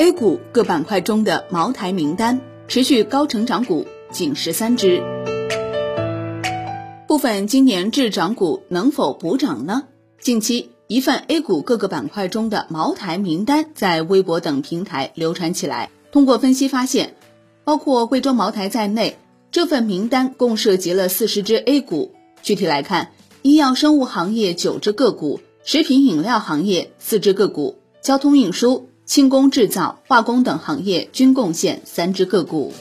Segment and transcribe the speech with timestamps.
[0.00, 5.02] A 股各板块中的茅台名单，持续高成长股仅十三只。
[7.06, 9.82] 部分今年滞涨股能否补涨呢？
[10.18, 15.90] 近期，一份 A 股各个板块中的茅台名单在微博等平台流传起来。
[16.10, 17.14] 通过分析发现，
[17.62, 19.18] 包括贵州茅台在内，
[19.52, 22.14] 这份名单共涉及了四十只 A 股。
[22.42, 23.10] 具体来看，
[23.42, 28.88] 医药生物行业九只个股，食品饮料行业四只个股，交通运输。
[29.10, 32.72] 轻工制造、化工等行业均贡献三只个股。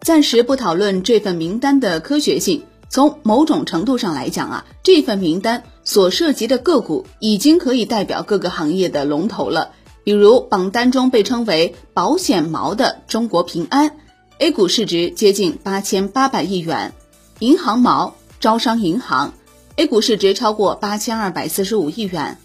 [0.00, 9.70] 暂时不讨论这份名单的科学性，从某种程度上来讲啊，这份名单所涉及的个股已经可以代表各个行业的龙头了。
[10.02, 13.98] 比如榜单中被称为“保险毛”的中国平安
[14.38, 16.90] ，A 股市值接近八千八百亿元；
[17.38, 19.32] 银行毛招商银行
[19.76, 22.36] ，A 股市值超过八千二百四十五亿元。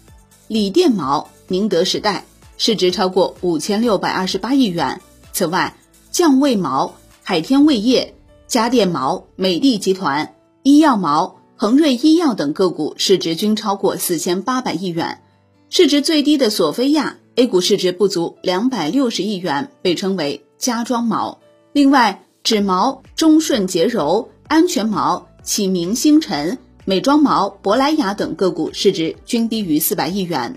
[0.48, 2.24] 锂电毛宁德时代
[2.56, 5.00] 市值超过五千六百二十八亿元。
[5.32, 5.76] 此外，
[6.10, 8.14] 降味毛海天味业、
[8.46, 15.20] 家电毛美的集团、医药毛恒瑞医药等个股市值均超过四千八百亿元。
[15.68, 21.38] 市值最低的索菲亚 A 股市值不足两百六十亿元，被称为家装毛。
[21.72, 26.56] 另外，纸毛中顺洁柔、安全毛启明星辰。
[26.88, 30.56] 美妆毛、珀莱雅等个股市值均低于四百亿元。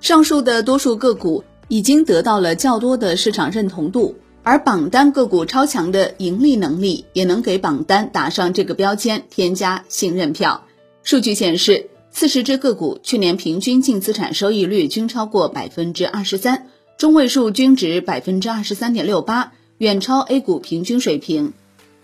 [0.00, 10.64] 上述的多数个股已经得到了较多的市场认同度，而榜单个股超强的盈利能力也能给榜单打上这个标签，添加信任票。
[11.02, 21.52] 数据显示，四十只个股去年平均净资产收益率均超过百分之二十三，中位数均值百分之二十三点六八，远超 A 股平均水平。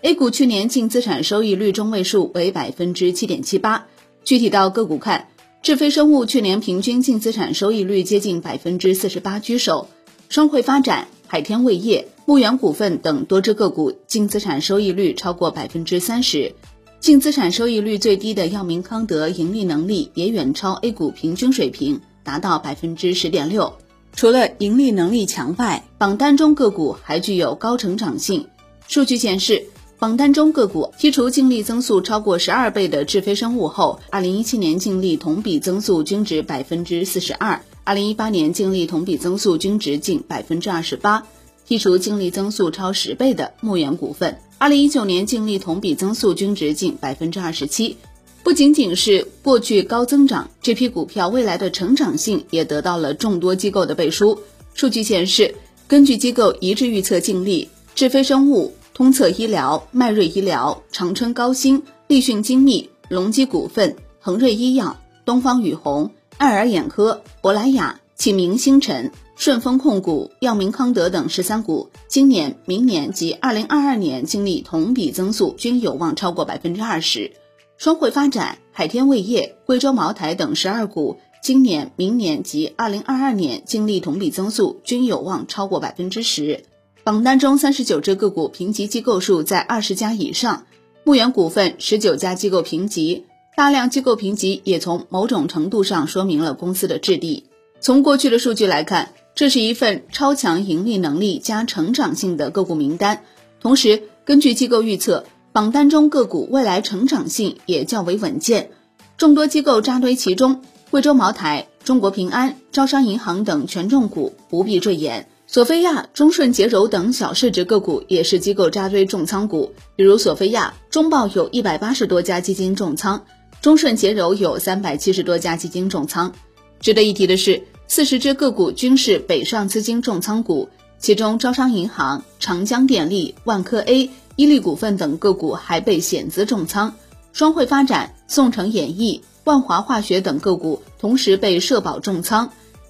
[0.01, 3.87] A 股去年净资产收益率中位数为百分之七点七八。
[4.23, 5.29] 具体到个股看，
[5.63, 9.87] 智飞生物去年平均净资产收益率接近百分之四十八居首，
[10.29, 16.53] 双汇发展、海天味业、牧原股份等多只个股净资产收益率超过百分之三十。
[16.99, 23.73] 净资产收益率最低的药明康德盈利能力也远超 A 股平均水平，达到百分之十点六。
[24.13, 28.47] 除了盈利能力强外，榜单中个股还具有高成长性。
[28.87, 29.65] 数据显示。
[29.99, 41.25] 榜单中个股剔除净利增速超过十二倍的智飞生物后，二零一七年净利同比增速均值百分之四十二，二零一八年净利同比增速均值近百分之二十八。
[41.67, 47.97] 剔除净利增速超十倍的牧原股份，二零一九年净利同比增速均值近百分之二十七。
[48.43, 54.39] 不仅仅是过去高增长，这批股票未来的成长性也得到了众多机构的背书。
[54.75, 55.55] 数据显示，
[55.87, 58.71] 根据机构一致预测净利，智飞生物。
[58.97, 77.33] 通策医疗、迈瑞医疗、长春高新、立讯精密、隆基股份、恒瑞医药、东方雨虹、爱尔眼科、珀莱雅、启明星辰、顺丰控股、药明康德等十三股，今年、明年及二零二二年净利同比增速均有望超过百分之二十。
[77.77, 86.63] 双汇发展、海天味业、贵州茅台等十二股，今年、明年及二零二二年净利同比增速均有望超过百分之十。
[87.07, 90.65] 榜单中三十九只个股评级机构数在二十家以上，
[91.05, 93.23] 牧原股份十九家机构评级，
[93.55, 97.45] 大量机构评级也从某种程度上说明了公司的质地。
[97.79, 103.23] 从过去的数据来看，这是一份超强盈利能力加成长性的个股名单。
[103.61, 108.71] 同时，根据机构预测，榜单中个股未来成长性也较为稳健。
[109.15, 115.29] 众多机构扎堆其中，贵州茅台、中国平安、招商银行等权重股不必赘言。
[115.49, 123.21] 索菲亚、中顺洁柔等小市值个股也是机构扎堆重仓股，比如索菲亚，中报有一百八十多家基金重仓；
[123.61, 126.33] 中顺洁柔有三百七十多家基金重仓。
[126.81, 130.67] 值得一提的是，四十只个股均是北上资金重仓股，
[130.99, 136.91] 其中招商银行、长江电力、万科 A、伊利股份等个股还被险资重仓；
[137.31, 142.49] 双汇发展、宋城演艺、万华化学等个股同时被社保重仓；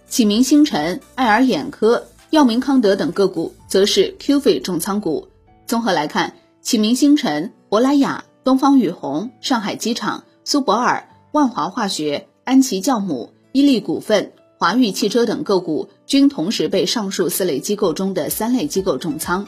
[0.10, 2.08] 启明星辰、爱尔眼科。
[2.30, 5.30] 药明康德等个股则是 Q 费重仓股。
[5.66, 19.48] 综合来看，启明星辰、珀莱雅、东方雨虹、上海机场、苏泊尔、万华化学、安琪酵母、伊利股份、华域汽车等个股均同时被上述四类机构中的三类机构重仓。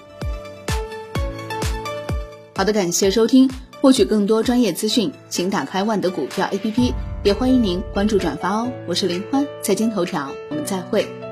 [2.55, 3.49] 好的，感谢收听。
[3.81, 6.93] 获取更多专业资讯，请打开万德股票 APP，
[7.23, 8.69] 也欢迎您关注转发哦。
[8.87, 11.28] 我是林欢，财经头条，我们再会。